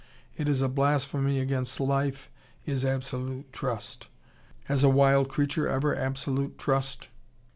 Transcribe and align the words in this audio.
It 0.35 0.49
is 0.49 0.63
a 0.63 0.67
blasphemy 0.67 1.39
against 1.39 1.79
life, 1.79 2.31
is 2.65 2.83
absolute 2.83 3.53
trust. 3.53 4.07
Has 4.63 4.83
a 4.83 4.89
wild 4.89 5.29
creature 5.29 5.67
ever 5.67 5.95
absolute 5.95 6.57
trust? 6.57 7.09